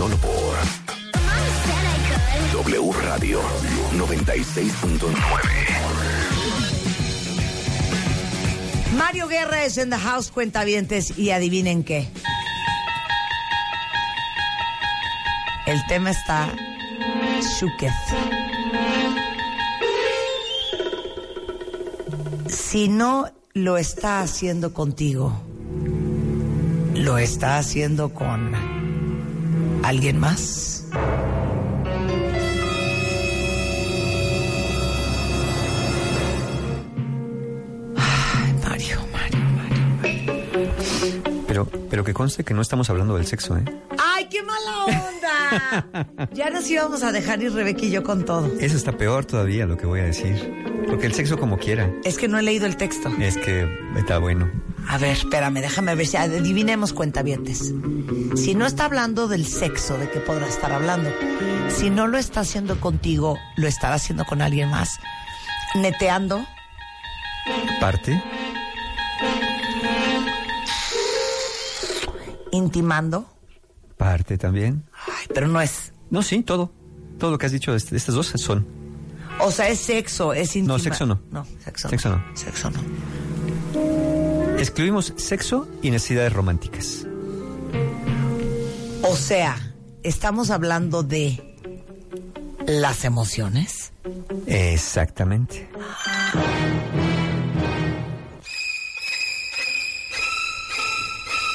[0.00, 0.56] Solo por
[2.64, 3.38] W Radio
[3.92, 5.12] 96.9.
[8.96, 12.08] Mario Guerra es en The House Cuentavientes y adivinen qué.
[15.66, 16.48] El tema está
[17.60, 17.92] Shuketh.
[22.48, 25.38] Si no lo está haciendo contigo,
[26.94, 28.69] ¿lo está haciendo con
[29.90, 30.84] alguien más?
[37.96, 39.82] Ay, Mario, Mario, Mario.
[41.48, 43.64] Pero, pero que conste que no estamos hablando del sexo, ¿eh?
[43.98, 46.28] ¡Ay, qué mala onda!
[46.34, 48.48] ya nos íbamos a dejar ir Rebeca y yo con todo.
[48.60, 50.54] Eso está peor todavía lo que voy a decir.
[50.86, 51.92] Porque el sexo como quiera.
[52.04, 53.10] Es que no he leído el texto.
[53.18, 54.48] Es que está bueno.
[54.92, 57.72] A ver, espérame, déjame ver si adivinemos cuentavientes.
[58.34, 61.10] Si no está hablando del sexo, ¿de qué podrá estar hablando?
[61.68, 64.98] Si no lo está haciendo contigo, ¿lo estará haciendo con alguien más?
[65.76, 66.44] ¿Neteando?
[67.80, 68.20] Parte.
[72.50, 73.26] ¿Intimando?
[73.96, 74.82] Parte también.
[75.06, 75.92] Ay, pero no es.
[76.10, 76.72] No, sí, todo.
[77.18, 78.66] Todo lo que has dicho de este- estas dos son.
[79.38, 80.74] O sea, es sexo, es intima.
[80.74, 81.20] No, sexo no.
[81.30, 82.24] No, sexo, Sexo no.
[82.36, 82.80] Sexo no.
[84.60, 87.06] Excluimos sexo y necesidades románticas.
[89.02, 89.56] O sea,
[90.02, 91.56] estamos hablando de
[92.66, 93.92] las emociones.
[94.46, 95.66] Exactamente.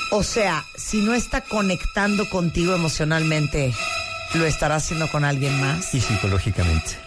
[0.10, 3.72] O sea, si no está conectando contigo emocionalmente,
[4.34, 5.94] ¿lo estará haciendo con alguien más?
[5.94, 7.05] Y psicológicamente.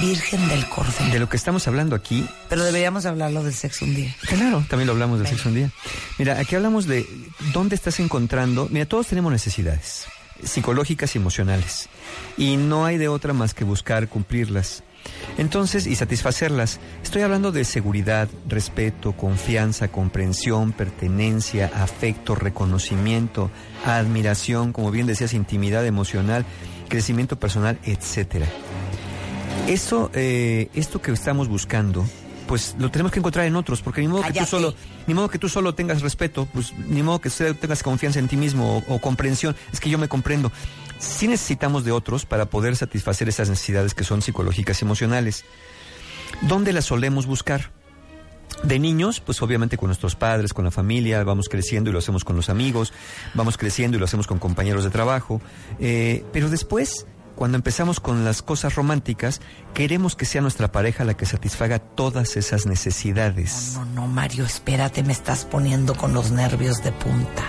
[0.00, 1.12] Virgen del Cordero.
[1.12, 4.14] De lo que estamos hablando aquí, Pero deberíamos hablarlo del sexo un día.
[4.22, 5.70] Claro, también lo hablamos del sexo un día.
[6.18, 7.06] Mira, aquí hablamos de
[7.52, 8.68] dónde estás encontrando.
[8.70, 10.06] Mira, todos tenemos necesidades
[10.42, 11.88] psicológicas y emocionales.
[12.36, 14.82] Y no hay de otra más que buscar cumplirlas.
[15.36, 16.80] Entonces, y satisfacerlas.
[17.02, 23.50] Estoy hablando de seguridad, respeto, confianza, comprensión, pertenencia, afecto, reconocimiento,
[23.84, 26.46] admiración, como bien decías, intimidad emocional,
[26.88, 28.46] crecimiento personal, etcétera.
[29.66, 32.04] Esto, eh, esto que estamos buscando,
[32.46, 34.74] pues lo tenemos que encontrar en otros, porque ni modo que tú solo,
[35.06, 38.28] ni modo que tú solo tengas respeto, pues ni modo que tú tengas confianza en
[38.28, 39.56] ti mismo o, o comprensión.
[39.72, 40.52] Es que yo me comprendo.
[40.98, 45.44] Sí necesitamos de otros para poder satisfacer esas necesidades que son psicológicas y emocionales.
[46.42, 47.70] ¿Dónde las solemos buscar?
[48.62, 52.22] De niños, pues obviamente con nuestros padres, con la familia, vamos creciendo y lo hacemos
[52.22, 52.92] con los amigos,
[53.32, 55.40] vamos creciendo y lo hacemos con compañeros de trabajo.
[55.80, 59.40] Eh, pero después, cuando empezamos con las cosas románticas,
[59.74, 63.72] queremos que sea nuestra pareja la que satisfaga todas esas necesidades.
[63.74, 67.42] No, no, Mario, espérate, me estás poniendo con los nervios de punta.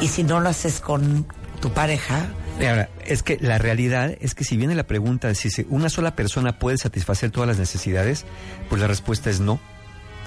[0.00, 1.26] Y si no lo haces con
[1.60, 2.28] tu pareja,
[2.60, 6.16] Ahora, es que la realidad es que si viene la pregunta de si una sola
[6.16, 8.24] persona puede satisfacer todas las necesidades,
[8.68, 9.60] pues la respuesta es no.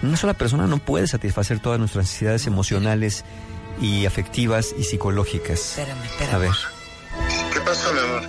[0.02, 3.26] Una sola persona no puede satisfacer todas nuestras necesidades emocionales
[3.82, 5.78] y afectivas y psicológicas.
[5.78, 6.36] espérame, espérame.
[6.36, 6.81] A ver.
[7.62, 8.24] ¿Qué pasó, mi amor?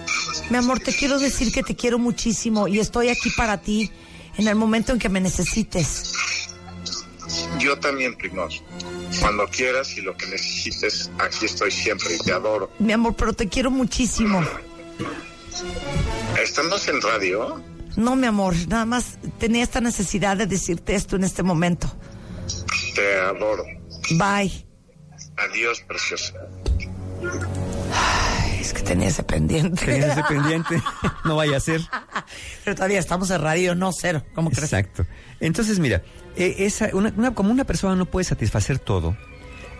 [0.51, 3.91] Mi amor, te quiero decir que te quiero muchísimo y estoy aquí para ti
[4.37, 6.13] en el momento en que me necesites.
[7.59, 8.51] Yo también, primor.
[9.21, 12.71] Cuando quieras y lo que necesites, aquí estoy siempre y te adoro.
[12.79, 14.43] Mi amor, pero te quiero muchísimo.
[16.43, 17.63] ¿Estamos en radio?
[17.97, 21.91] No, mi amor, nada más tenía esta necesidad de decirte esto en este momento.
[22.95, 23.65] Te adoro.
[24.11, 24.67] Bye.
[25.39, 26.35] Adiós, preciosa.
[28.73, 29.85] Es que tenía ese pendiente.
[29.85, 30.83] Tenías ese pendiente,
[31.25, 31.83] no vaya a ser.
[32.65, 34.23] Pero todavía estamos en radio, no cero.
[34.35, 34.65] ¿Cómo crees?
[34.73, 35.05] Exacto.
[35.41, 36.03] Entonces, mira,
[36.37, 39.15] eh, esa, una, una- como una persona no puede satisfacer todo,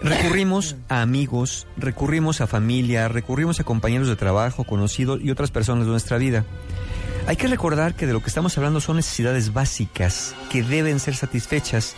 [0.03, 5.87] recurrimos a amigos, recurrimos a familia, recurrimos a compañeros de trabajo, conocidos y otras personas
[5.87, 6.45] de nuestra vida.
[7.27, 11.15] Hay que recordar que de lo que estamos hablando son necesidades básicas que deben ser
[11.15, 11.95] satisfechas.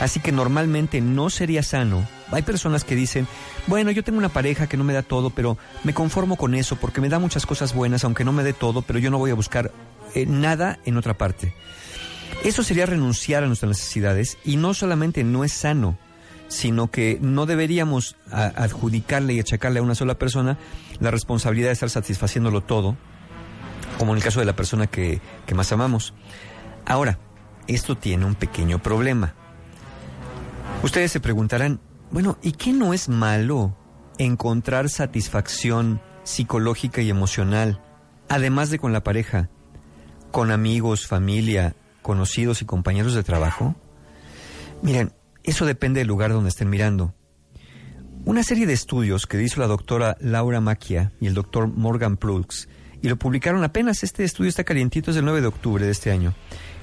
[0.00, 2.06] Así que normalmente no sería sano.
[2.30, 3.26] Hay personas que dicen,
[3.66, 6.76] bueno, yo tengo una pareja que no me da todo, pero me conformo con eso
[6.76, 9.30] porque me da muchas cosas buenas, aunque no me dé todo, pero yo no voy
[9.30, 9.72] a buscar
[10.14, 11.54] eh, nada en otra parte.
[12.44, 15.98] Eso sería renunciar a nuestras necesidades y no solamente no es sano,
[16.48, 20.58] sino que no deberíamos adjudicarle y achacarle a una sola persona
[21.00, 22.96] la responsabilidad de estar satisfaciéndolo todo,
[23.98, 25.20] como en el caso de la persona que
[25.54, 26.12] más amamos.
[26.84, 27.18] Ahora,
[27.66, 29.34] esto tiene un pequeño problema.
[30.86, 31.80] Ustedes se preguntarán,
[32.12, 33.76] bueno, ¿y qué no es malo
[34.18, 37.82] encontrar satisfacción psicológica y emocional,
[38.28, 39.50] además de con la pareja,
[40.30, 43.74] con amigos, familia, conocidos y compañeros de trabajo?
[44.80, 45.12] Miren,
[45.42, 47.16] eso depende del lugar donde estén mirando.
[48.24, 52.68] Una serie de estudios que hizo la doctora Laura Macchia y el doctor Morgan Prulks,
[53.02, 56.12] y lo publicaron apenas, este estudio está calientito, es del 9 de octubre de este
[56.12, 56.32] año,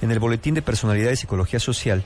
[0.02, 2.04] en el Boletín de Personalidad y Psicología Social,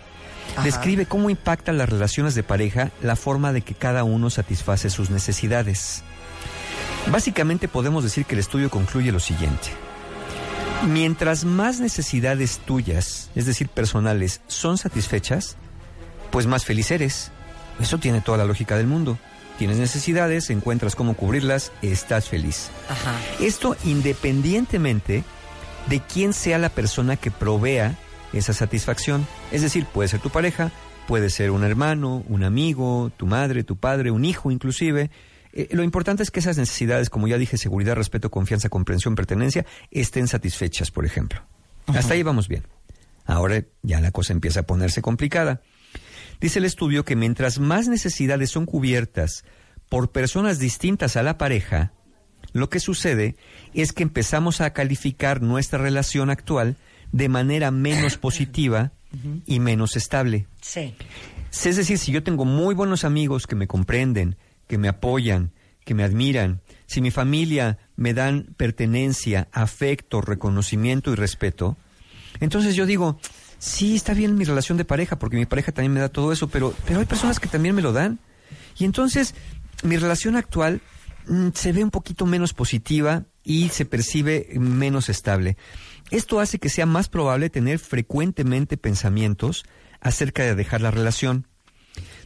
[0.57, 0.63] Ajá.
[0.65, 5.11] describe cómo impactan las relaciones de pareja la forma de que cada uno satisface sus
[5.11, 6.03] necesidades.
[7.11, 9.69] Básicamente podemos decir que el estudio concluye lo siguiente.
[10.87, 15.57] Mientras más necesidades tuyas, es decir, personales, son satisfechas,
[16.31, 17.33] pues más feliz eres.
[17.81, 19.19] Eso tiene toda la lógica del mundo.
[19.59, 22.69] Tienes necesidades, encuentras cómo cubrirlas, estás feliz.
[22.89, 23.15] Ajá.
[23.41, 25.25] Esto independientemente
[25.89, 27.97] de quién sea la persona que provea
[28.33, 29.27] esa satisfacción.
[29.53, 30.71] Es decir, puede ser tu pareja,
[31.07, 35.11] puede ser un hermano, un amigo, tu madre, tu padre, un hijo inclusive.
[35.53, 39.65] Eh, lo importante es que esas necesidades, como ya dije, seguridad, respeto, confianza, comprensión, pertenencia,
[39.91, 41.43] estén satisfechas, por ejemplo.
[41.87, 42.65] Hasta ahí vamos bien.
[43.25, 45.63] Ahora ya la cosa empieza a ponerse complicada.
[46.41, 49.45] Dice el estudio que mientras más necesidades son cubiertas
[49.89, 51.93] por personas distintas a la pareja,
[52.53, 53.37] lo que sucede
[53.75, 56.77] es que empezamos a calificar nuestra relación actual
[57.13, 58.93] de manera menos positiva
[59.47, 60.47] y menos estable.
[60.61, 60.95] Sí.
[61.51, 65.53] Es decir, si yo tengo muy buenos amigos que me comprenden, que me apoyan,
[65.85, 71.77] que me admiran, si mi familia me dan pertenencia, afecto, reconocimiento y respeto,
[72.41, 73.19] entonces yo digo,
[73.59, 76.49] sí, está bien mi relación de pareja, porque mi pareja también me da todo eso,
[76.49, 78.19] pero, pero hay personas que también me lo dan.
[78.79, 79.35] Y entonces
[79.83, 80.81] mi relación actual
[81.27, 85.57] mm, se ve un poquito menos positiva y se percibe menos estable.
[86.11, 89.65] Esto hace que sea más probable tener frecuentemente pensamientos
[90.01, 91.47] acerca de dejar la relación.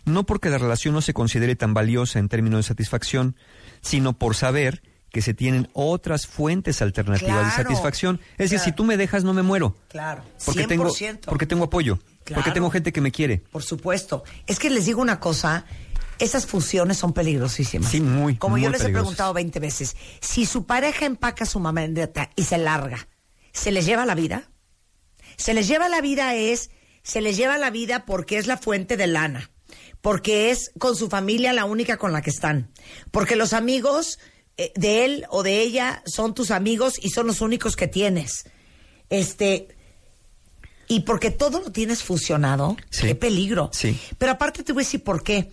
[0.04, 3.36] No porque la relación no se considere tan valiosa en términos de satisfacción,
[3.80, 8.20] sino por saber que se tienen otras fuentes alternativas de satisfacción.
[8.32, 9.76] Es decir, si tú me dejas, no me muero.
[9.88, 10.24] Claro.
[10.44, 10.68] Porque 100%.
[10.68, 10.92] tengo,
[11.26, 11.98] porque tengo apoyo.
[12.34, 13.38] Porque tengo gente que me quiere.
[13.38, 14.24] Por supuesto.
[14.46, 15.66] Es que les digo una cosa,
[16.18, 17.90] esas fusiones son peligrosísimas.
[17.90, 22.30] Sí, muy, Como yo les he preguntado 20 veces, si su pareja empaca su maleta
[22.34, 23.06] y se larga,
[23.52, 24.48] ¿se les lleva la vida?
[25.36, 26.70] Se les lleva la vida es,
[27.02, 29.50] se les lleva la vida porque es la fuente de lana,
[30.00, 32.70] porque es con su familia la única con la que están,
[33.10, 34.18] porque los amigos
[34.56, 38.44] eh, de él o de ella son tus amigos y son los únicos que tienes.
[39.08, 39.68] Este,
[40.88, 43.06] y porque todo lo tienes fusionado, Sí.
[43.08, 43.70] qué peligro.
[43.72, 43.98] Sí.
[44.18, 45.50] Pero aparte te voy a decir por qué.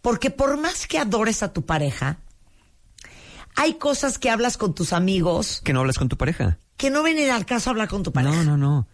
[0.00, 2.18] Porque por más que adores a tu pareja,
[3.56, 6.58] hay cosas que hablas con tus amigos Que no hablas con tu pareja.
[6.76, 8.42] Que no vienen al caso hablar con tu pareja.
[8.42, 8.88] No, no, no.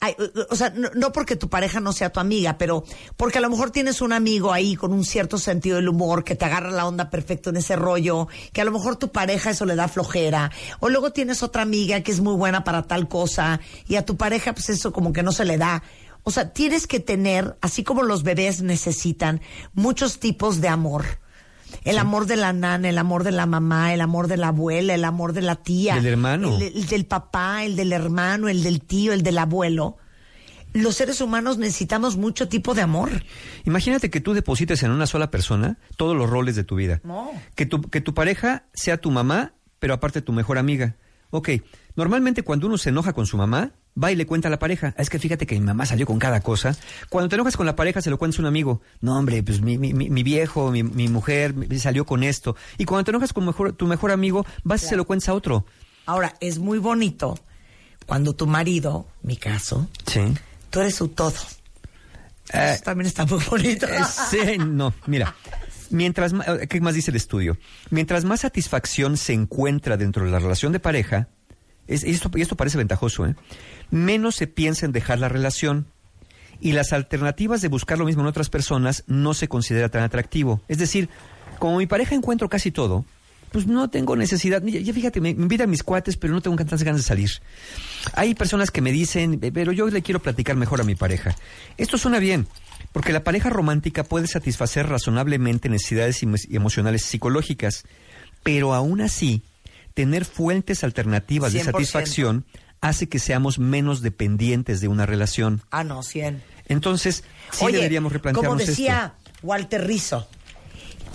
[0.00, 0.16] Ay,
[0.50, 2.84] o sea, no, no porque tu pareja no sea tu amiga, pero
[3.16, 6.34] porque a lo mejor tienes un amigo ahí con un cierto sentido del humor que
[6.34, 9.64] te agarra la onda perfecto en ese rollo, que a lo mejor tu pareja eso
[9.64, 10.50] le da flojera,
[10.80, 14.16] o luego tienes otra amiga que es muy buena para tal cosa y a tu
[14.16, 15.82] pareja pues eso como que no se le da.
[16.22, 19.40] O sea, tienes que tener, así como los bebés necesitan,
[19.74, 21.04] muchos tipos de amor.
[21.82, 24.94] El amor de la nana, el amor de la mamá, el amor de la abuela,
[24.94, 25.96] el amor de la tía.
[25.96, 26.56] Del hermano.
[26.56, 29.96] El, el del papá, el del hermano, el del tío, el del abuelo.
[30.74, 33.10] Los seres humanos necesitamos mucho tipo de amor.
[33.64, 37.00] Imagínate que tú deposites en una sola persona todos los roles de tu vida.
[37.04, 37.30] No.
[37.54, 40.96] Que tu, que tu pareja sea tu mamá, pero aparte tu mejor amiga.
[41.30, 41.50] Ok,
[41.94, 43.72] normalmente cuando uno se enoja con su mamá,
[44.02, 44.94] va y le cuenta a la pareja.
[44.96, 46.76] "Ah, Es que fíjate que mi mamá salió con cada cosa.
[47.08, 48.80] Cuando te enojas con la pareja, se lo cuentas a un amigo.
[49.00, 52.56] No, hombre, pues mi, mi, mi- viejo, mi, mi mujer salió con esto.
[52.78, 55.34] Y cuando te enojas con mejor, tu mejor amigo, vas y se lo cuentas a
[55.34, 55.64] otro.
[56.06, 57.38] Ahora, es muy bonito
[58.06, 60.20] cuando tu marido, mi caso, Sí.
[60.70, 61.34] tú eres su todo.
[62.52, 63.86] Eh, Eso también está muy bonito.
[63.86, 65.34] Eh, Sí, no, mira.
[65.90, 67.56] Mientras eh, ¿qué más dice el estudio?
[67.90, 71.28] Mientras más satisfacción se encuentra dentro de la relación de pareja,
[71.88, 73.34] esto, y esto parece ventajoso, ¿eh?
[73.90, 75.86] menos se piensa en dejar la relación
[76.60, 80.60] y las alternativas de buscar lo mismo en otras personas no se considera tan atractivo.
[80.68, 81.08] Es decir,
[81.58, 83.04] como mi pareja encuentro casi todo,
[83.52, 84.62] pues no tengo necesidad.
[84.64, 87.30] Ya, fíjate, me, me invitan mis cuates, pero no tengo tantas ganas de salir.
[88.14, 91.36] Hay personas que me dicen, "Eh, pero yo le quiero platicar mejor a mi pareja.
[91.76, 92.48] Esto suena bien,
[92.92, 97.84] porque la pareja romántica puede satisfacer razonablemente necesidades emo- emocionales psicológicas,
[98.42, 99.42] pero aún así,
[99.94, 101.64] tener fuentes alternativas de 100%.
[101.64, 102.44] satisfacción
[102.80, 105.62] hace que seamos menos dependientes de una relación.
[105.70, 106.42] Ah, no, 100.
[106.66, 110.28] Entonces, sí Oye, deberíamos replantearnos como decía, Walter Rizzo,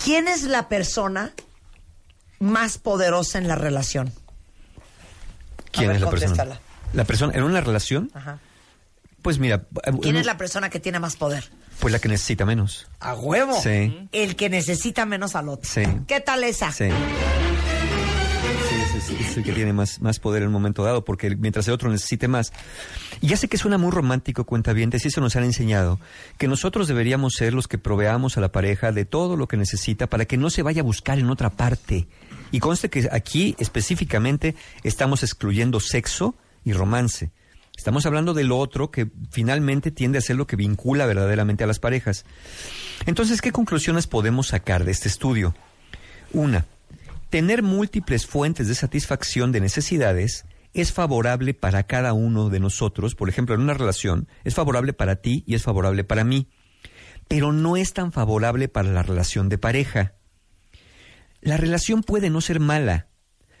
[0.02, 1.32] ¿quién es la persona
[2.38, 4.12] más poderosa en la relación?
[5.72, 6.60] ¿Quién ver, es la persona?
[6.92, 8.38] La persona en una relación, Ajá.
[9.22, 9.62] pues mira,
[10.02, 11.48] ¿Quién en- es la persona que tiene más poder?
[11.78, 12.88] pues la que necesita menos.
[12.98, 13.58] A huevo.
[13.62, 14.08] Sí.
[14.12, 15.70] El que necesita menos al otro.
[15.70, 15.82] Sí.
[16.06, 16.72] ¿Qué tal esa?
[16.72, 16.88] Sí.
[19.18, 21.90] Es el que tiene más, más poder en un momento dado, porque mientras el otro
[21.90, 22.52] necesite más.
[23.20, 25.98] Y ya sé que suena muy romántico, cuentavientes, y eso nos han enseñado,
[26.38, 30.06] que nosotros deberíamos ser los que proveamos a la pareja de todo lo que necesita
[30.08, 32.06] para que no se vaya a buscar en otra parte.
[32.52, 37.30] Y conste que aquí específicamente estamos excluyendo sexo y romance.
[37.76, 41.78] Estamos hablando del otro que finalmente tiende a ser lo que vincula verdaderamente a las
[41.78, 42.26] parejas.
[43.06, 45.54] Entonces, ¿qué conclusiones podemos sacar de este estudio?
[46.32, 46.66] Una,
[47.30, 50.44] tener múltiples fuentes de satisfacción de necesidades
[50.74, 53.14] es favorable para cada uno de nosotros.
[53.14, 56.48] Por ejemplo, en una relación es favorable para ti y es favorable para mí,
[57.28, 60.14] pero no es tan favorable para la relación de pareja.
[61.40, 63.08] La relación puede no ser mala,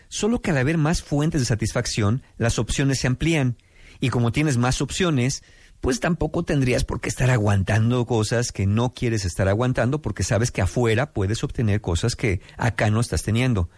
[0.08, 3.56] solo que al haber más fuentes de satisfacción, las opciones se amplían.
[4.00, 5.42] Y como tienes más opciones,
[5.80, 10.50] pues tampoco tendrías por qué estar aguantando cosas que no quieres estar aguantando porque sabes
[10.50, 13.70] que afuera puedes obtener cosas que acá no estás teniendo.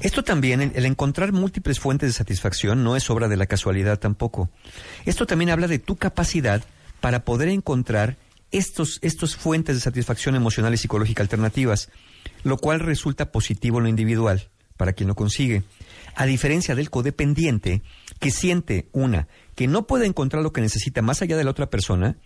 [0.00, 4.50] Esto también, el, encontrar múltiples fuentes de satisfacción no es obra de la casualidad tampoco.
[5.04, 6.64] Esto también habla de tu capacidad
[7.00, 8.16] para poder encontrar
[8.50, 11.88] estos, estos fuentes de satisfacción emocional y psicológica alternativas,
[12.42, 15.62] lo cual resulta positivo en lo individual para quien lo consigue.
[16.14, 17.82] A diferencia del codependiente,
[18.18, 21.70] que siente, una, que no puede encontrar lo que necesita más allá de la otra
[21.70, 22.16] persona,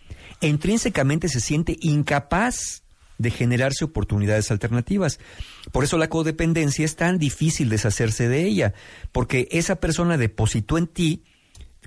[0.40, 2.82] intrínsecamente se siente incapaz
[3.18, 5.18] de generarse oportunidades alternativas.
[5.72, 8.74] Por eso la codependencia es tan difícil deshacerse de ella,
[9.12, 11.24] porque esa persona depositó en ti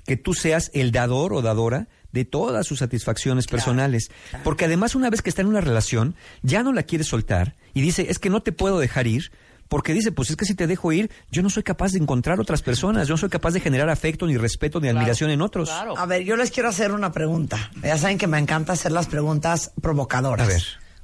[0.04, 4.10] que tú seas el dador o dadora de todas sus satisfacciones personales.
[4.42, 7.80] Porque además una vez que está en una relación, ya no la quiere soltar y
[7.80, 9.30] dice, es que no te puedo dejar ir.
[9.70, 12.40] Porque dice, pues es que si te dejo ir, yo no soy capaz de encontrar
[12.40, 15.70] otras personas, yo no soy capaz de generar afecto, ni respeto, ni admiración en otros.
[15.70, 17.70] A ver, yo les quiero hacer una pregunta.
[17.80, 20.44] Ya saben que me encanta hacer las preguntas provocadoras.
[20.44, 20.62] A ver.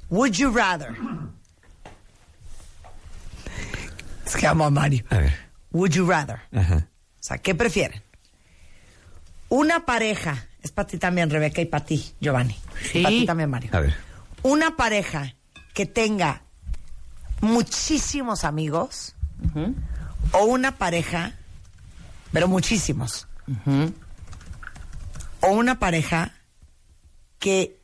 [0.09, 0.89] Would you rather?
[4.25, 5.05] Es que amo a Mario.
[5.11, 5.33] A ver.
[5.71, 6.39] Would you rather?
[6.51, 6.89] Ajá.
[6.99, 8.03] O sea, ¿qué prefieren?
[9.47, 12.59] Una pareja, es para ti también, Rebeca, y para ti, Giovanni.
[12.91, 12.99] Sí.
[12.99, 13.69] Y para ti también, Mario.
[13.71, 13.95] A ver.
[14.43, 15.35] Una pareja
[15.73, 16.41] que tenga
[17.41, 19.15] muchísimos amigos
[20.31, 21.33] o una pareja,
[22.31, 23.27] pero muchísimos.
[25.41, 26.33] O una pareja
[27.39, 27.79] que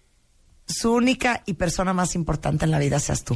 [0.68, 3.36] su única y persona más importante en la vida seas tú.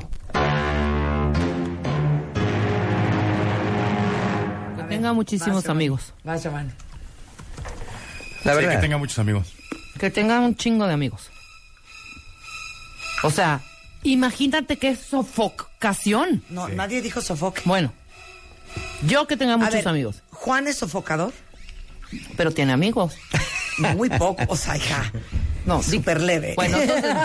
[4.78, 6.14] Que tenga muchísimos amigos.
[6.24, 6.72] Vas, Giovanni.
[8.44, 8.76] La Sí, verdad.
[8.76, 9.54] que tenga muchos amigos.
[10.00, 11.30] Que tenga un chingo de amigos.
[13.24, 13.62] O sea,
[14.04, 14.96] imagínate qué
[15.79, 16.43] sofocación.
[16.50, 17.62] No, nadie dijo sofoque.
[17.65, 17.93] Bueno,
[19.05, 21.34] yo que tenga A muchos ver, amigos, Juan es sofocador.
[22.36, 23.15] pero tiene amigos.
[23.96, 25.12] Muy poco, o sea, hija.
[25.65, 26.53] No, Súper leve.
[26.55, 27.22] Bueno, entonces no.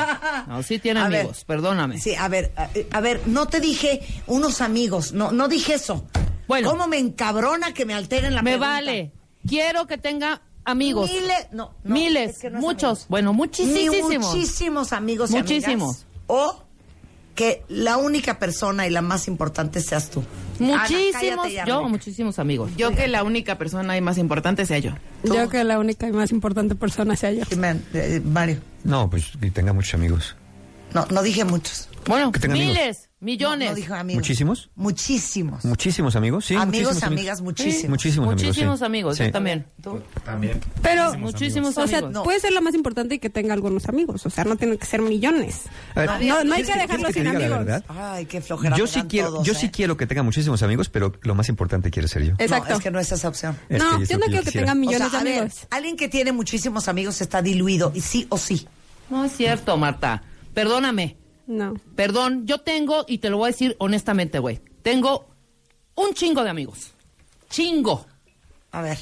[0.57, 1.21] No, sí tiene A ver.
[1.21, 1.99] amigos, perdóname.
[2.01, 6.07] Sí, a ver, a, a ver, no te dije unos amigos, no, no dije eso.
[6.49, 6.69] Bueno.
[6.71, 8.69] ¿Cómo me encabrona que me alteren la Me pregunta?
[8.73, 9.13] vale.
[9.49, 11.11] Quiero que tenga amigos.
[11.11, 12.83] Miles, no, no, Miles, es que no es muchos.
[12.85, 13.07] amigos.
[13.09, 14.19] Bueno, Ni muchísimos.
[14.19, 15.51] muchísimos amigos y amigas.
[15.51, 16.07] Muchísimos.
[16.27, 16.65] O
[17.35, 20.23] que la única persona y la más importante seas tú.
[20.61, 21.53] Ana, Muchísimos.
[21.53, 22.71] ya, yo, muchísimos amigos.
[22.77, 24.93] Yo que la única persona y más importante sea yo.
[25.25, 27.45] Yo que la única y más importante persona sea yo.
[27.47, 28.59] Jimena, eh, Mario.
[28.85, 30.37] No, pues que tenga muchos amigos.
[30.95, 31.89] No, no dije muchos.
[32.07, 33.09] Bueno, Que tenga amigos.
[33.23, 33.69] Millones.
[33.69, 34.19] No, no dije amigos.
[34.21, 34.71] ¿Muchísimos?
[34.75, 35.65] Muchísimos.
[35.65, 36.55] Muchísimos amigos, sí.
[36.55, 37.91] amigos, muchísimos amigas, muchísimos.
[37.91, 38.57] Muchísimos amigos.
[38.77, 38.85] Sí.
[38.85, 39.25] amigos, Sí.
[39.25, 39.67] yo también.
[40.25, 40.61] También.
[40.83, 44.27] Pero, Muchísimos o sea, puede ser la más importante y que tenga algunos amigos.
[44.27, 45.63] O sea, no tienen que ser millones.
[45.95, 47.59] Ver, No, no hay ¿quieres que dejarlo sin amigos.
[47.59, 47.85] verdad?
[47.89, 48.77] Ay, qué flojera.
[48.77, 49.57] Yo sí quiero, todos, yo ¿eh?
[49.57, 52.35] sí quiero que tenga muchísimos amigos, pero lo más importante quiere ser yo.
[52.39, 52.71] Exacto.
[52.71, 53.57] No, es que no es esa opción.
[53.69, 55.31] Es no, que yo lo no que quiero que tenga millones o sea, a de
[55.31, 55.67] ver, amigos.
[55.71, 58.67] alguien que tiene muchísimos amigos está diluido, y sí o sí.
[59.11, 60.23] No es cierto, Marta.
[60.55, 61.17] Perdóname.
[61.47, 61.75] No.
[61.97, 64.61] Perdón, yo tengo, y te lo voy a decir honestamente, güey.
[64.83, 65.27] Tengo
[65.95, 66.93] un chingo de amigos.
[67.51, 68.07] Chingo.
[68.71, 68.99] A ver,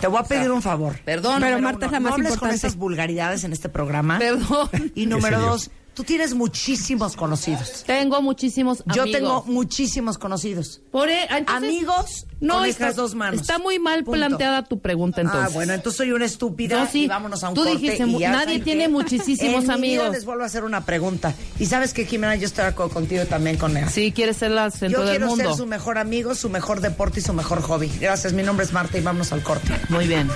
[0.00, 0.98] te voy a pedir un favor.
[1.04, 1.40] Perdón.
[1.40, 4.18] Pero Marta es la no más hables con esas vulgaridades en este programa.
[4.18, 4.68] Perdón.
[4.94, 5.50] Y número serio?
[5.50, 7.82] dos, tú tienes muchísimos conocidos.
[7.86, 9.18] Tengo muchísimos Yo amigos.
[9.18, 10.82] tengo muchísimos conocidos.
[10.92, 13.40] Por e- entonces- Amigos no, con está, estas dos manos.
[13.40, 14.12] Está muy mal Punto.
[14.18, 15.50] planteada tu pregunta entonces.
[15.50, 17.04] Ah, bueno, entonces soy una estúpida Yo sí.
[17.04, 19.80] y vámonos a un Tú corte dijiste, y mu- ya, nadie ¿saben tiene muchísimos en
[19.80, 20.10] Mi vida amigos.
[20.12, 21.34] les vuelvo a hacer una pregunta.
[21.58, 23.88] Y sabes que Jimena, yo estoy contigo también con ella.
[23.88, 25.44] Sí, quieres ser la centro Yo del quiero mundo.
[25.44, 27.90] ser su mejor amigo, su mejor deporte y su mejor hobby.
[28.00, 29.72] Gracias, mi nombre es Marta y vámonos al corte.
[29.88, 30.28] Muy bien.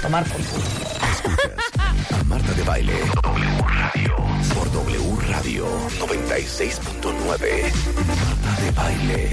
[0.00, 0.40] Tomar por.
[0.40, 2.92] Escuchas a Marta de Baile.
[5.98, 7.72] 96.9.
[8.06, 9.30] Marta de Baile.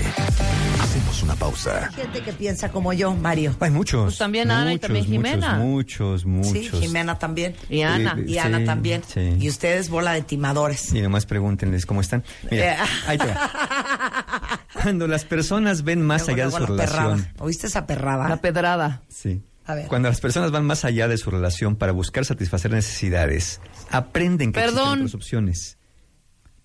[0.81, 1.87] Hacemos una pausa.
[1.87, 3.55] Hay gente que piensa como yo, Mario.
[3.59, 4.03] Hay muchos.
[4.05, 5.55] Pues también Ana y también Jimena.
[5.57, 6.69] Muchos, muchos, Sí.
[6.81, 7.55] Jimena también.
[7.69, 8.15] Y Ana.
[8.19, 9.01] Eh, Y Ana también.
[9.07, 9.35] sí.
[9.39, 10.93] Y ustedes, bola de timadores.
[10.93, 12.23] Y nomás pregúntenles cómo están.
[12.51, 12.87] Mira, Eh.
[13.07, 14.59] ahí te va.
[14.81, 17.03] Cuando las personas ven más Luego, allá de su perrada.
[17.03, 17.27] relación.
[17.39, 18.29] ¿Oíste esa perrada?
[18.29, 19.01] La pedrada.
[19.09, 19.41] Sí.
[19.65, 19.87] A ver.
[19.87, 23.61] Cuando las personas van más allá de su relación para buscar satisfacer necesidades,
[23.91, 24.77] aprenden que Perdón.
[24.79, 25.77] existen otras opciones.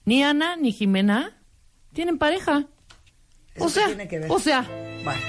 [0.05, 1.33] Ni Ana ni Jimena
[1.93, 2.67] tienen pareja.
[3.55, 4.31] ¿Eso O sea, tiene que ver?
[4.31, 4.63] o sea,
[5.05, 5.21] Bueno.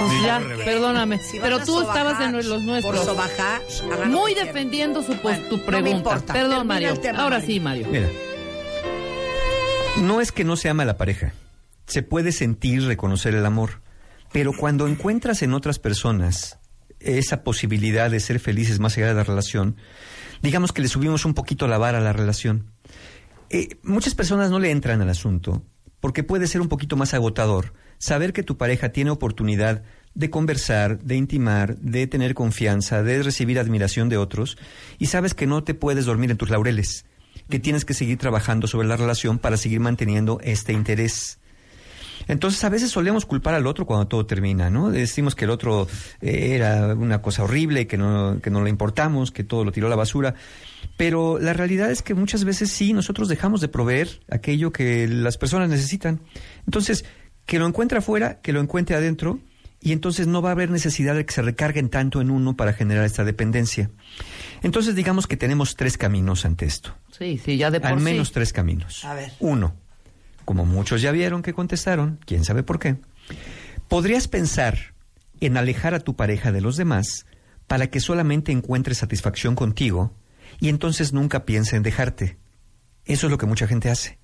[0.00, 1.18] pues ya, perdóname.
[1.18, 3.04] Si pero tú sobajar estabas en los Por nuestros.
[3.04, 6.10] sobajar, hagan lo Muy defendiendo su, Bueno, tu pregunta.
[6.26, 6.96] Perdón, Termina Mario.
[7.00, 7.46] tema, Ahora Mario.
[7.54, 7.86] sí, Mario.
[7.90, 8.08] Mira,
[10.02, 11.32] no es que no se ama la pareja.
[11.86, 13.80] Se puede sentir, reconocer el amor.
[14.32, 16.58] Pero cuando encuentras en otras personas
[17.00, 19.76] esa posibilidad de ser felices más allá de la relación,
[20.42, 22.70] digamos que le subimos un poquito la vara a la relación.
[23.50, 25.62] Eh, muchas personas no le entran al asunto
[26.00, 29.82] porque puede ser un poquito más agotador saber que tu pareja tiene oportunidad
[30.14, 34.58] de conversar, de intimar, de tener confianza, de recibir admiración de otros
[34.98, 37.04] y sabes que no te puedes dormir en tus laureles,
[37.48, 41.38] que tienes que seguir trabajando sobre la relación para seguir manteniendo este interés.
[42.26, 44.90] Entonces a veces solemos culpar al otro cuando todo termina, ¿no?
[44.90, 45.88] Decimos que el otro
[46.20, 49.86] eh, era una cosa horrible, que no, que no le importamos, que todo lo tiró
[49.86, 50.34] a la basura.
[50.98, 55.38] Pero la realidad es que muchas veces sí, nosotros dejamos de proveer aquello que las
[55.38, 56.20] personas necesitan.
[56.66, 57.04] Entonces,
[57.46, 59.38] que lo encuentre afuera, que lo encuentre adentro,
[59.80, 62.72] y entonces no va a haber necesidad de que se recarguen tanto en uno para
[62.72, 63.90] generar esta dependencia.
[64.62, 66.96] Entonces digamos que tenemos tres caminos ante esto.
[67.16, 68.04] Sí, sí, ya de por Al sí.
[68.04, 69.04] menos tres caminos.
[69.04, 69.32] A ver.
[69.38, 69.74] Uno,
[70.44, 72.96] como muchos ya vieron que contestaron, quién sabe por qué,
[73.86, 74.94] podrías pensar
[75.40, 77.24] en alejar a tu pareja de los demás
[77.68, 80.12] para que solamente encuentre satisfacción contigo
[80.60, 82.38] y entonces nunca piense en dejarte.
[83.04, 84.18] Eso es lo que mucha gente hace,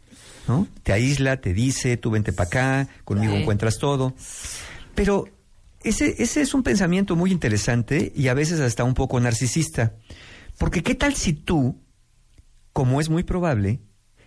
[0.49, 0.69] ¿no?
[0.83, 3.41] Te aísla, te dice, tú vente para acá, conmigo Sí.
[3.41, 4.15] encuentras todo.
[4.95, 5.25] Pero
[5.83, 9.95] ese, ese es un pensamiento muy interesante y a veces hasta un poco narcisista.
[10.59, 11.81] Porque ¿qué tal si tú,
[12.73, 13.81] como es muy probable,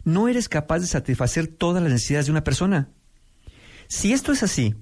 [0.04, 2.90] no eres capaz de satisfacer todas las necesidades de una persona?
[3.88, 4.76] Si esto es así,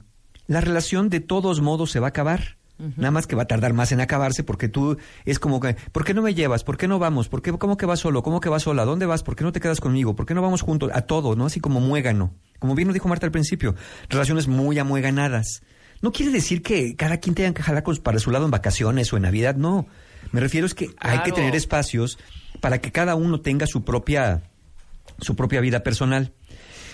[0.47, 2.57] la relación de todos modos se va a acabar.
[2.77, 6.03] Nada más que va a tardar más en acabarse porque tú es como que, ¿por
[6.03, 6.65] qué no me llevas?
[6.65, 7.29] ¿Por qué no vamos?
[7.29, 8.21] ¿Por qué, ¿Cómo que vas solo?
[8.21, 8.83] ¿Cómo que vas sola?
[8.83, 9.23] ¿Dónde vas?
[9.23, 10.15] ¿Por qué no te quedas conmigo?
[10.15, 10.91] ¿Por qué no vamos juntos?
[10.93, 11.45] A todo, ¿no?
[11.45, 12.33] Así como muégano.
[12.59, 13.75] Como bien lo dijo Marta al principio,
[14.09, 15.61] relaciones muy amueganadas.
[16.01, 19.17] No quiere decir que cada quien tenga que jalar para su lado en vacaciones o
[19.17, 19.87] en Navidad, no.
[20.31, 22.17] Me refiero es que hay que tener espacios
[22.59, 24.43] para que cada uno tenga su propia,
[25.19, 26.33] su propia vida personal.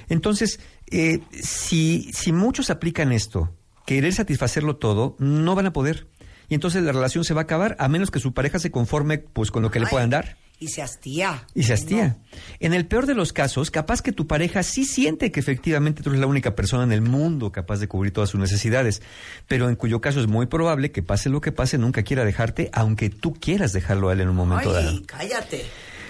[0.09, 0.59] Entonces,
[0.91, 6.07] eh, si, si muchos aplican esto, querer satisfacerlo todo, no van a poder.
[6.49, 9.19] Y entonces la relación se va a acabar, a menos que su pareja se conforme
[9.19, 10.37] pues con lo que le puedan dar.
[10.59, 11.47] Y se hastía.
[11.55, 12.17] Y se hastía.
[12.59, 16.09] En el peor de los casos, capaz que tu pareja sí siente que efectivamente tú
[16.09, 19.01] eres la única persona en el mundo capaz de cubrir todas sus necesidades,
[19.47, 22.69] pero en cuyo caso es muy probable que pase lo que pase, nunca quiera dejarte,
[22.73, 24.89] aunque tú quieras dejarlo a él en un momento dado.
[24.89, 25.65] Ay, cállate.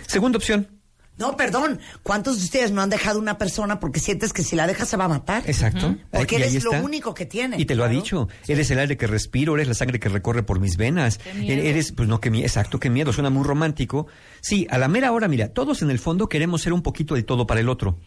[0.05, 0.80] Segunda opción.
[1.17, 1.79] No, perdón.
[2.01, 4.97] ¿Cuántos de ustedes no han dejado una persona porque sientes que si la dejas se
[4.97, 5.43] va a matar?
[5.45, 5.95] Exacto.
[6.09, 7.59] Porque eres lo único que tiene.
[7.59, 8.27] Y te lo ha dicho.
[8.47, 11.19] Eres el aire que respiro, eres la sangre que recorre por mis venas.
[11.35, 11.61] miedo.
[11.61, 12.45] Eres, pues no, que miedo.
[12.45, 13.13] Exacto, qué miedo.
[13.13, 14.07] Suena muy romántico.
[14.41, 17.23] Sí, a la mera hora, mira, todos en el fondo queremos ser un poquito de
[17.23, 17.99] todo para el otro.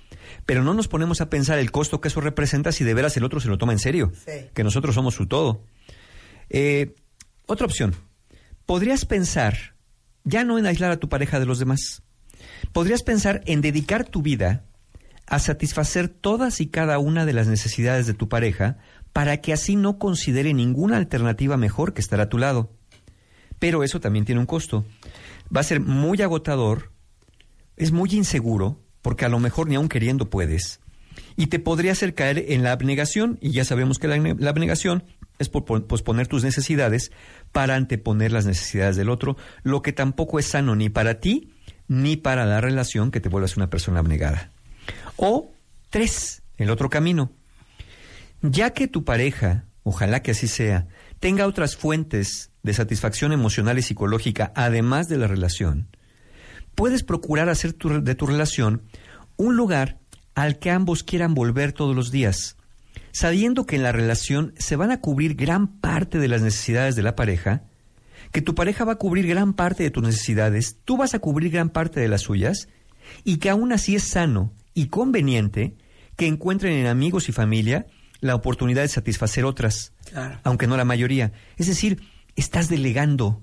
[0.45, 3.25] Pero no nos ponemos a pensar el costo que eso representa si de veras el
[3.25, 4.11] otro se lo toma en serio.
[4.25, 4.49] Sí.
[4.55, 5.63] Que nosotros somos su todo.
[6.51, 6.95] Eh,
[7.47, 7.95] otra opción.
[8.67, 9.75] Podrías pensar
[10.25, 12.03] ya no en aislar a tu pareja de los demás.
[12.73, 14.65] Podrías pensar en dedicar tu vida
[15.27, 18.79] a satisfacer todas y cada una de las necesidades de tu pareja
[19.13, 22.73] para que así no considere ninguna alternativa mejor que estar a tu lado.
[23.59, 24.85] Pero eso también tiene un costo.
[25.55, 26.91] Va a ser muy agotador,
[27.77, 30.81] es muy inseguro, porque a lo mejor ni aun queriendo puedes,
[31.37, 35.05] y te podría hacer caer en la abnegación, y ya sabemos que la, la abnegación
[35.39, 37.13] es por pon- posponer tus necesidades
[37.53, 41.54] para anteponer las necesidades del otro, lo que tampoco es sano ni para ti
[41.89, 44.51] ni para la relación que te vuelvas una persona abnegada.
[45.17, 45.53] O
[45.91, 47.33] tres, el otro camino.
[48.43, 50.87] Ya que tu pareja, ojalá que así sea,
[51.21, 55.89] tenga otras fuentes de satisfacción emocional y psicológica además de la relación,
[56.75, 58.83] puedes procurar hacer de tu relación
[59.37, 59.99] un lugar
[60.35, 62.57] al que ambos quieran volver todos los días,
[63.13, 67.03] sabiendo que en la relación se van a cubrir gran parte de las necesidades de
[67.03, 67.63] la pareja,
[68.35, 71.53] que tu pareja va a cubrir gran parte de tus necesidades, tú vas a cubrir
[71.53, 72.67] gran parte de las suyas,
[73.23, 75.77] y que aún así es sano y conveniente
[76.17, 77.87] que encuentren en amigos y familia
[78.19, 80.41] la oportunidad de satisfacer otras, Claro.
[80.43, 81.31] aunque no la mayoría.
[81.59, 82.03] Es decir,
[82.35, 83.41] estás delegando,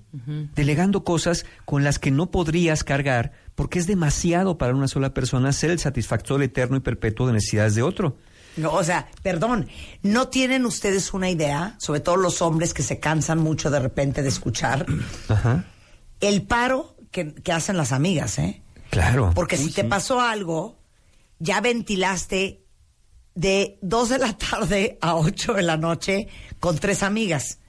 [0.56, 5.54] delegando cosas con las que no podrías cargar porque es demasiado para una sola persona
[5.54, 8.18] ser el satisfactor eterno y perpetuo de necesidades de otro.
[8.58, 9.70] No, o sea, perdón,
[10.02, 14.22] ¿no tienen ustedes una idea, sobre todo los hombres que se cansan mucho de repente
[14.22, 14.86] de escuchar,
[15.30, 15.66] Ajá.
[16.20, 18.62] el paro que, que hacen las amigas, ¿eh?
[18.90, 19.32] Claro.
[19.34, 19.88] Porque si te sí.
[19.88, 20.78] pasó algo,
[21.40, 22.66] ya ventilaste
[23.36, 26.28] de 2 de la tarde a 8 de la noche
[26.60, 27.60] con tres amigas.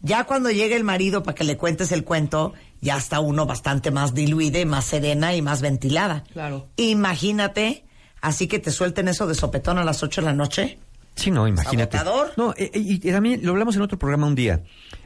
[0.00, 3.90] Ya cuando llegue el marido para que le cuentes el cuento, ya está uno bastante
[3.90, 6.22] más diluida y más serena y más ventilada.
[6.32, 6.68] Claro.
[6.76, 7.84] Imagínate,
[8.20, 10.78] así que te suelten eso de sopetón a las 8 de la noche.
[11.14, 11.96] Sí, no, imagínate.
[11.96, 12.32] ¿Agotador?
[12.36, 14.62] No, eh, eh, y también lo hablamos en otro programa un día.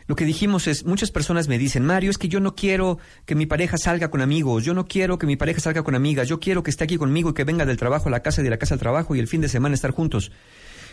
[0.07, 3.35] Lo que dijimos es, muchas personas me dicen, Mario, es que yo no quiero que
[3.35, 6.39] mi pareja salga con amigos, yo no quiero que mi pareja salga con amigas, yo
[6.39, 8.51] quiero que esté aquí conmigo y que venga del trabajo a la casa y de
[8.51, 10.31] la casa al trabajo y el fin de semana estar juntos.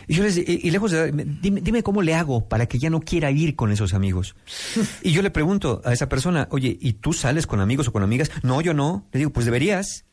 [0.08, 2.88] Y yo les y, y lejos de dime, dime cómo le hago para que ya
[2.90, 4.34] no quiera ir con esos amigos.
[5.02, 8.02] y yo le pregunto a esa persona, oye, ¿y tú sales con amigos o con
[8.02, 8.30] amigas?
[8.42, 9.06] No, yo no.
[9.12, 10.04] Le digo, pues deberías.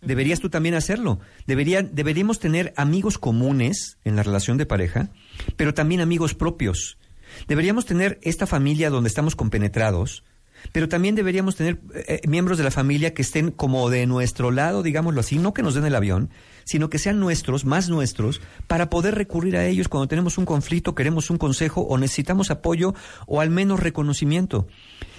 [0.00, 1.18] Deberías tú también hacerlo.
[1.46, 5.08] Deberían, deberíamos tener amigos comunes en la relación de pareja,
[5.56, 6.98] pero también amigos propios.
[7.46, 10.24] Deberíamos tener esta familia donde estamos compenetrados,
[10.72, 14.82] pero también deberíamos tener eh, miembros de la familia que estén como de nuestro lado,
[14.82, 16.30] digámoslo así, no que nos den el avión,
[16.64, 20.94] sino que sean nuestros, más nuestros, para poder recurrir a ellos cuando tenemos un conflicto,
[20.94, 22.94] queremos un consejo o necesitamos apoyo
[23.26, 24.66] o al menos reconocimiento.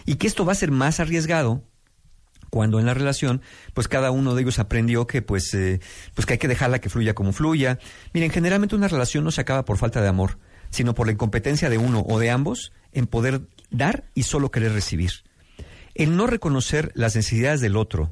[0.05, 1.63] Y que esto va a ser más arriesgado
[2.49, 3.41] cuando en la relación,
[3.73, 5.79] pues cada uno de ellos aprendió que pues, eh,
[6.13, 7.79] pues que hay que dejarla que fluya como fluya.
[8.13, 10.37] Miren, generalmente una relación no se acaba por falta de amor,
[10.69, 14.73] sino por la incompetencia de uno o de ambos en poder dar y solo querer
[14.73, 15.11] recibir.
[15.95, 18.11] El no reconocer las necesidades del otro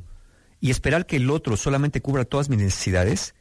[0.60, 3.36] y esperar que el otro solamente cubra todas mis necesidades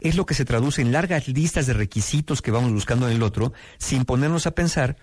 [0.00, 3.22] es lo que se traduce en largas listas de requisitos que vamos buscando en el
[3.22, 4.96] otro sin ponernos a pensar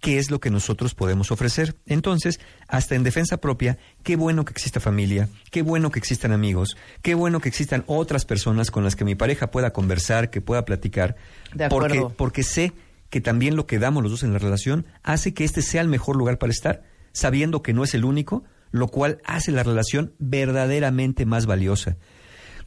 [0.00, 1.76] qué es lo que nosotros podemos ofrecer.
[1.86, 6.76] Entonces, hasta en defensa propia, qué bueno que exista familia, qué bueno que existan amigos,
[7.02, 10.64] qué bueno que existan otras personas con las que mi pareja pueda conversar, que pueda
[10.64, 11.16] platicar,
[11.54, 12.72] De porque, porque sé
[13.10, 15.88] que también lo que damos los dos en la relación hace que este sea el
[15.88, 16.82] mejor lugar para estar,
[17.12, 21.96] sabiendo que no es el único, lo cual hace la relación verdaderamente más valiosa.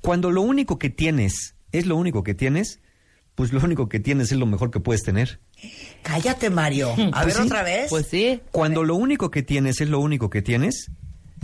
[0.02, 2.80] Cuando lo único que tienes es lo único que tienes,
[3.40, 5.40] pues lo único que tienes es lo mejor que puedes tener.
[6.04, 6.90] Cállate, Mario.
[7.14, 7.42] A Pues ver sí.
[7.44, 7.90] otra vez.
[7.90, 8.42] Pues sí.
[8.52, 10.92] Cuando lo único que tienes es lo único que tienes,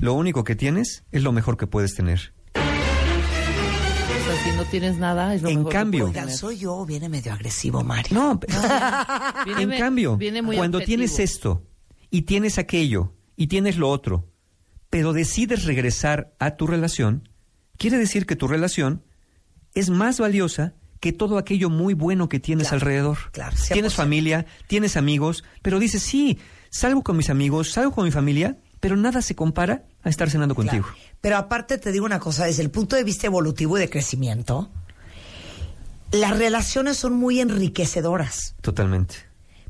[0.01, 2.33] lo único que tienes es lo mejor que puedes tener.
[2.53, 6.37] O sea, si no tienes nada, es lo En mejor que cambio- puedes Oigan, tener.
[6.37, 8.13] soy yo, viene medio agresivo, Mario.
[8.13, 8.39] No,
[9.45, 10.97] Viene en cambio, viene muy cuando objetivo.
[10.97, 11.63] tienes esto
[12.11, 14.27] y tienes aquello y tienes lo otro,
[14.89, 17.29] pero decides regresar a tu relación,
[17.77, 19.01] quiere decir que tu relación
[19.73, 23.17] es más valiosa que todo aquello muy bueno que tienes Claro, alrededor.
[23.31, 23.73] claro, 100%.
[23.73, 28.57] tienes familia, tienes amigos, pero dices, sí, salgo con mis amigos, salgo con mi familia,
[28.79, 30.69] pero nada se compara a estar cenando Claro.
[30.83, 30.95] contigo.
[31.21, 34.69] Pero aparte te digo una cosa, desde el punto de vista evolutivo y de crecimiento,
[36.11, 38.55] las relaciones son muy enriquecedoras.
[38.61, 39.15] Totalmente.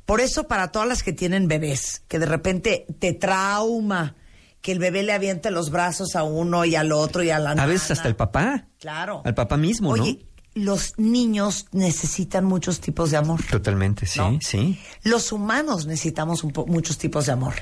[0.06, 4.16] Por eso para todas las que tienen bebés, que de repente te trauma
[4.62, 7.52] que el bebé le aviente los brazos a uno y al otro y a la
[7.52, 8.68] A veces hasta el papá.
[8.80, 9.22] Claro.
[9.26, 13.44] Al papá mismo, Oye, los niños necesitan muchos tipos de amor.
[13.44, 14.40] Totalmente, sí, ¿no?
[14.42, 14.80] sí.
[15.04, 17.54] Los humanos necesitamos un po- muchos tipos de amor.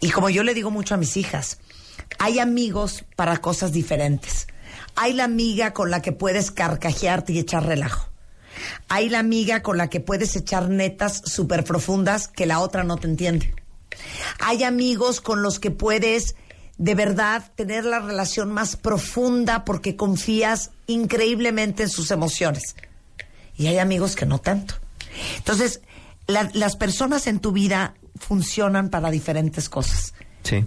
[0.00, 1.58] Y como yo le digo mucho a mis hijas,
[2.18, 4.46] hay amigos para cosas diferentes.
[4.96, 8.08] Hay la amiga con la que puedes carcajearte y echar relajo.
[8.88, 12.96] Hay la amiga con la que puedes echar netas súper profundas que la otra no
[12.96, 13.54] te entiende.
[14.40, 16.36] Hay amigos con los que puedes
[16.78, 22.76] de verdad tener la relación más profunda porque confías increíblemente en sus emociones.
[23.56, 24.74] Y hay amigos que no tanto.
[25.38, 25.80] Entonces,
[26.26, 30.12] la- las personas en tu vida funcionan para diferentes cosas.
[30.42, 30.64] Sí.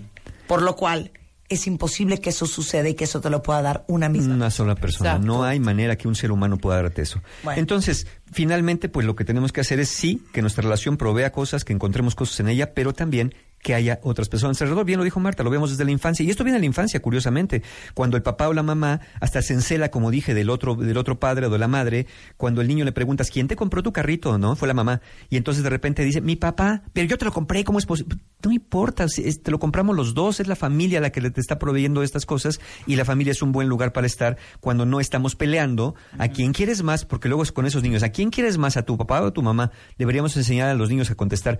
[0.47, 1.11] Por lo cual,
[1.47, 4.35] es imposible que eso suceda y que eso te lo pueda dar una misma.
[4.35, 5.11] Una sola persona.
[5.11, 5.25] Exacto.
[5.27, 7.21] No hay manera que un ser humano pueda darte eso.
[7.43, 7.59] Bueno.
[7.59, 11.65] Entonces, finalmente, pues lo que tenemos que hacer es sí, que nuestra relación provea cosas,
[11.65, 14.85] que encontremos cosas en ella, pero también que haya otras personas alrededor.
[14.85, 16.25] Bien lo dijo Marta, lo vemos desde la infancia.
[16.25, 17.61] Y esto viene de la infancia, curiosamente.
[17.93, 21.19] Cuando el papá o la mamá hasta se encela, como dije, del otro, del otro
[21.19, 24.37] padre o de la madre, cuando el niño le preguntas, ¿quién te compró tu carrito?
[24.37, 24.55] ¿No?
[24.55, 25.01] Fue la mamá.
[25.29, 28.17] Y entonces de repente dice, mi papá, pero yo te lo compré, ¿cómo es posible?
[28.43, 31.59] No importa, te lo compramos los dos, es la familia la que le te está
[31.59, 35.35] proveyendo estas cosas y la familia es un buen lugar para estar cuando no estamos
[35.35, 38.77] peleando a quién quieres más, porque luego es con esos niños, ¿a quién quieres más?
[38.77, 39.71] ¿A tu papá o a tu mamá?
[39.97, 41.59] Deberíamos enseñar a los niños a contestar,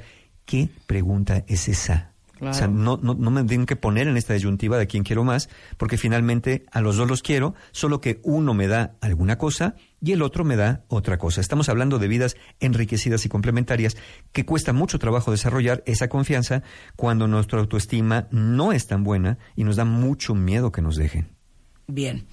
[0.49, 2.09] ¿qué pregunta es esa?
[2.41, 5.23] O sea, no, no, no me tienen que poner en esta disyuntiva de quién quiero
[5.23, 9.75] más, porque finalmente a los dos los quiero, solo que uno me da alguna cosa
[10.01, 11.39] y el otro me da otra cosa.
[11.39, 13.95] Estamos hablando de vidas enriquecidas y complementarias
[14.31, 16.63] que cuesta mucho trabajo desarrollar esa confianza
[16.95, 21.27] cuando nuestra autoestima no es tan buena y nos da mucho miedo que nos dejen.
[21.85, 22.25] Bien.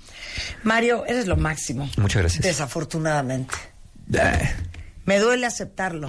[0.62, 1.90] Mario, eres lo máximo.
[1.98, 2.44] Muchas gracias.
[2.44, 3.54] Desafortunadamente.
[5.04, 6.08] Me duele aceptarlo,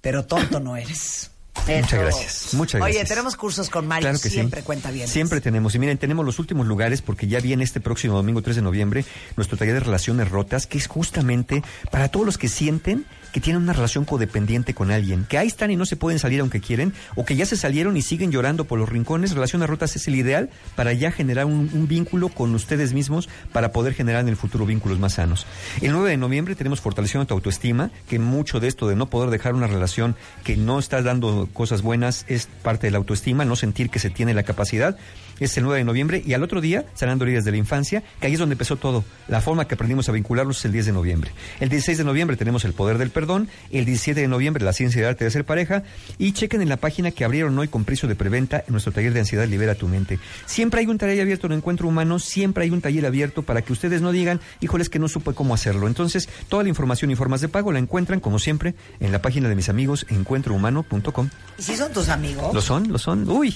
[0.00, 1.32] pero tonto no eres.
[1.66, 2.54] Muchas gracias.
[2.54, 3.08] Muchas Oye, gracias.
[3.08, 4.34] tenemos cursos con Mario, Claro que sí.
[4.34, 5.06] siempre cuenta bien.
[5.06, 5.74] Siempre tenemos.
[5.74, 9.04] Y miren, tenemos los últimos lugares porque ya viene este próximo domingo 3 de noviembre
[9.36, 13.62] nuestro taller de relaciones rotas, que es justamente para todos los que sienten que tienen
[13.62, 16.92] una relación codependiente con alguien, que ahí están y no se pueden salir aunque quieren,
[17.16, 19.32] o que ya se salieron y siguen llorando por los rincones.
[19.32, 23.72] Relaciones rotas es el ideal para ya generar un, un vínculo con ustedes mismos para
[23.72, 25.46] poder generar en el futuro vínculos más sanos.
[25.80, 29.30] El 9 de noviembre tenemos fortaleciendo tu autoestima, que mucho de esto de no poder
[29.30, 33.56] dejar una relación que no está dando cosas buenas es parte de la autoestima, no
[33.56, 34.96] sentir que se tiene la capacidad.
[35.40, 38.26] Es el 9 de noviembre y al otro día sanando heridas de la infancia, que
[38.26, 39.04] ahí es donde empezó todo.
[39.28, 41.32] La forma que aprendimos a vincularlos es el 10 de noviembre.
[41.60, 45.00] El 16 de noviembre tenemos el poder del perdón, el 17 de noviembre la ciencia
[45.00, 45.82] y el arte de ser pareja
[46.18, 49.12] y chequen en la página que abrieron hoy con precio de preventa en nuestro taller
[49.12, 50.18] de ansiedad Libera tu mente.
[50.46, 53.72] Siempre hay un taller abierto en Encuentro Humano, siempre hay un taller abierto para que
[53.72, 55.86] ustedes no digan, híjoles que no supe cómo hacerlo.
[55.86, 59.48] Entonces, toda la información y formas de pago la encuentran como siempre en la página
[59.48, 61.28] de mis amigos encuentrohumano.com.
[61.58, 62.54] ¿Y si son tus amigos?
[62.54, 62.88] ¿Lo son?
[62.88, 63.28] ¿Lo son?
[63.28, 63.54] Uy.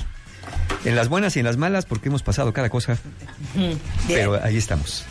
[0.84, 2.96] En las buenas y en las malas, porque hemos pasado cada cosa.
[4.08, 5.04] Pero ahí estamos.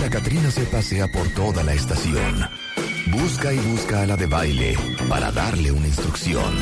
[0.00, 2.48] La Catrina se pasea por toda la estación.
[3.10, 4.76] Busca y busca a la de baile
[5.08, 6.54] para darle una instrucción.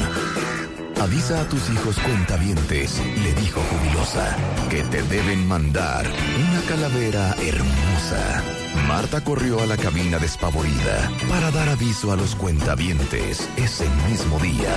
[1.01, 4.37] Avisa a tus hijos cuentavientes, le dijo jubilosa,
[4.71, 8.43] que te deben mandar una calavera hermosa.
[8.89, 14.73] Marta corrió a la cabina despavorida para dar aviso a los cuentavientes ese mismo día.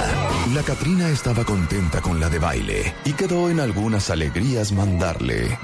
[0.53, 5.57] La Catrina estaba contenta con la de baile y quedó en algunas alegrías mandarle.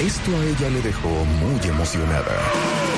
[0.00, 2.91] Esto a ella le dejó muy emocionada.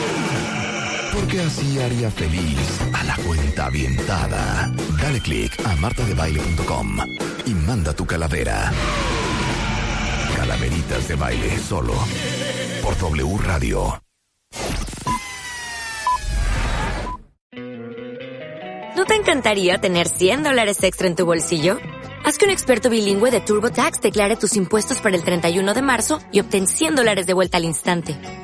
[1.14, 4.70] Porque así haría feliz a la cuenta avientada.
[5.00, 6.98] Dale click a martadebaile.com
[7.46, 8.72] y manda tu calavera.
[10.36, 11.94] Calaveritas de baile solo
[12.82, 14.00] por W Radio.
[18.96, 21.78] ¿No te encantaría tener 100 dólares extra en tu bolsillo?
[22.24, 26.20] Haz que un experto bilingüe de TurboTax declare tus impuestos para el 31 de marzo
[26.32, 28.43] y obtén 100 dólares de vuelta al instante.